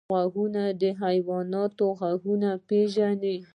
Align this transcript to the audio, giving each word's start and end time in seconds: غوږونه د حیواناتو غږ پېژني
غوږونه 0.09 0.63
د 0.81 0.83
حیواناتو 1.01 1.85
غږ 1.99 2.21
پېژني 2.67 3.37